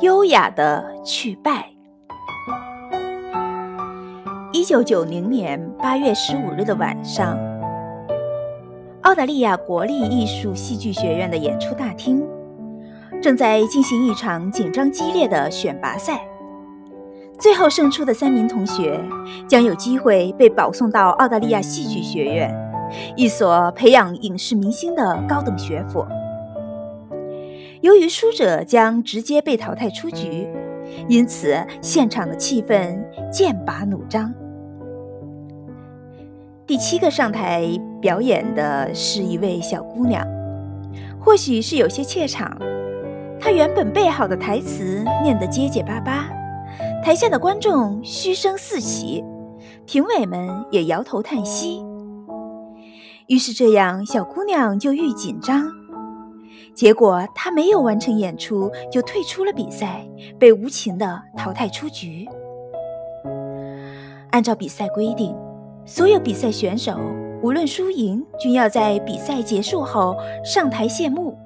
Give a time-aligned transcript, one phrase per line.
[0.00, 1.68] 优雅的去拜。
[4.52, 7.36] 一九九零年八月十五日的晚上，
[9.02, 12.24] 澳大利亚国立艺术戏剧学院的演出大厅
[13.20, 16.20] 正在进行一场紧张激烈的选拔赛。
[17.36, 19.00] 最后胜出的三名同学
[19.48, 22.54] 将有机会被保送到澳大利亚戏剧学院，
[23.16, 26.06] 一所培养影视明星的高等学府。
[27.80, 30.48] 由于输者将直接被淘汰出局，
[31.08, 32.98] 因此现场的气氛
[33.30, 34.32] 剑拔弩张。
[36.66, 37.66] 第七个上台
[38.00, 40.26] 表演的是一位小姑娘，
[41.20, 42.58] 或许是有些怯场，
[43.40, 46.28] 她原本背好的台词念得结结巴巴，
[47.02, 49.24] 台下的观众嘘声四起，
[49.86, 51.82] 评委们也摇头叹息。
[53.28, 55.77] 于是这样，小姑娘就愈紧张。
[56.78, 62.24] 结果他没有完成演出，就退出了比赛，被无情的淘汰出局。
[64.30, 65.36] 按照比赛规定，
[65.84, 66.96] 所有比赛选手
[67.42, 71.36] 无论输赢，均要在比赛结束后上台谢幕。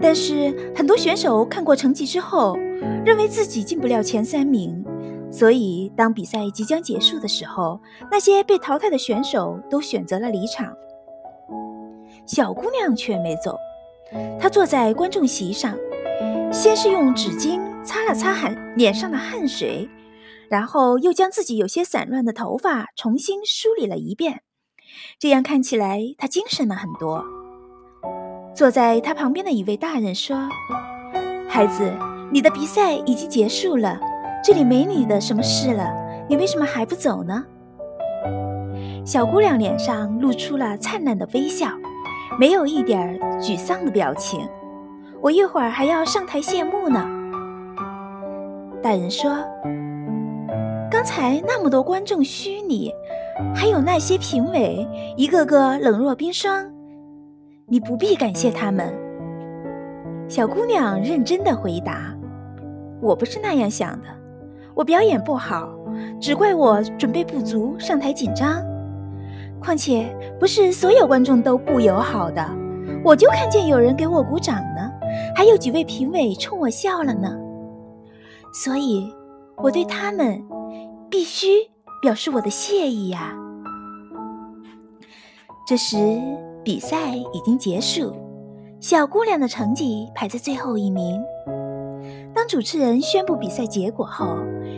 [0.00, 2.56] 但是很多选手看过成绩之后，
[3.04, 4.82] 认为自己进不了前三名，
[5.30, 7.78] 所以当比赛即将结束的时候，
[8.10, 10.74] 那些被淘汰的选手都选择了离场。
[12.26, 13.58] 小姑娘却没走，
[14.40, 15.76] 她坐在观众席上，
[16.52, 19.88] 先是用纸巾擦了擦汗脸上的汗水，
[20.48, 24.40] 然后又将自己有些散乱的头发重新梳理了一遍，
[25.18, 27.24] 这样看起来她精神了很多。
[28.54, 30.48] 坐在她旁边的一位大人说
[31.46, 31.92] ：“孩子，
[32.32, 34.00] 你的比赛已经结束了，
[34.42, 35.92] 这里没你的什么事了，
[36.28, 37.44] 你为什么还不走呢？”
[39.04, 41.68] 小姑娘脸上露出了灿烂的微笑。
[42.38, 44.48] 没有一点沮丧的表情。
[45.20, 47.08] 我一会儿还要上台谢幕呢。
[48.82, 49.32] 大人说
[50.90, 52.92] ：“刚才那么多观众虚你，
[53.54, 54.86] 还有那些评委
[55.16, 56.70] 一个个冷若冰霜，
[57.66, 58.92] 你不必感谢他们。”
[60.28, 62.14] 小姑娘认真的回答
[63.00, 64.08] ：“我不是那样想的，
[64.74, 65.68] 我表演不好，
[66.20, 68.62] 只怪我准备不足，上台紧张。”
[69.64, 72.46] 况且不是所有观众都不友好的，
[73.02, 74.90] 我就看见有人给我鼓掌呢，
[75.34, 77.34] 还有几位评委冲我笑了呢，
[78.52, 79.10] 所以
[79.56, 80.42] 我对他们
[81.08, 81.48] 必须
[82.02, 83.34] 表示我的谢意呀。
[85.66, 85.96] 这时
[86.62, 88.14] 比赛已经结束，
[88.80, 91.22] 小姑娘的成绩排在最后一名。
[92.44, 94.36] 当主持人宣布比赛结果后，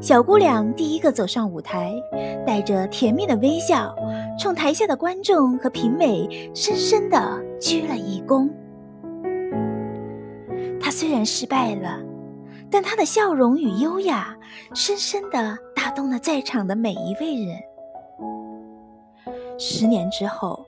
[0.00, 1.92] 小姑娘第一个走上舞台，
[2.46, 3.92] 带着甜蜜的微笑，
[4.38, 7.18] 冲台下的观众和评委深深地
[7.60, 8.48] 鞠了一躬。
[10.80, 11.98] 她虽然失败了，
[12.70, 14.36] 但她的笑容与优雅，
[14.72, 17.58] 深深地打动了在场的每一位人。
[19.58, 20.64] 十年之后，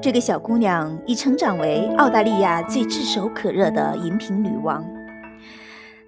[0.00, 4.84] 这个小姑娘已成长为澳大利亚最炙手可热的饮品女王。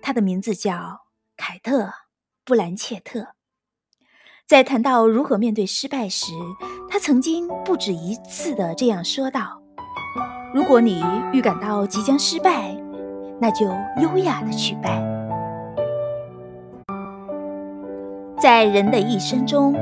[0.04, 1.94] 她的名字叫凯特。
[2.46, 3.28] 布兰切特
[4.46, 6.34] 在谈到如何面对失败时，
[6.90, 9.62] 他曾经不止一次的这样说道
[10.52, 12.76] ：“如果你预感到即将失败，
[13.40, 13.64] 那就
[14.02, 15.02] 优雅的去败。”
[18.38, 19.72] 在人的一生中，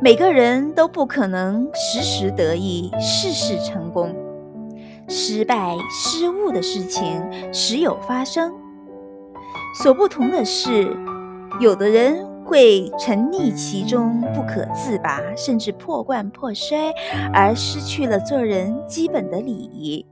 [0.00, 4.14] 每个人都不可能时时得意、事事成功，
[5.08, 8.61] 失败、失误的事情时有发生。
[9.74, 10.96] 所不同的是。
[11.60, 16.90] 有的人会沉溺其中不可自拔，甚至破罐破摔，
[17.30, 20.04] 而失去了做人基本的礼仪；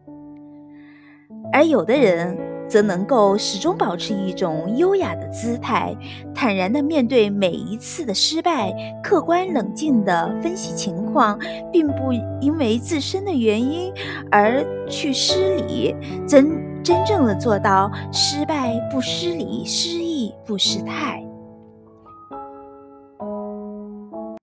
[1.50, 2.36] 而有的人
[2.68, 5.96] 则能够始终保持一种优雅的姿态，
[6.34, 8.70] 坦然地面对每一次的失败，
[9.02, 11.38] 客观冷静地分析情况，
[11.72, 13.90] 并不因为自身的原因
[14.30, 15.96] 而去失礼，
[16.28, 21.24] 真真正的做到失败不失礼，失意不失态。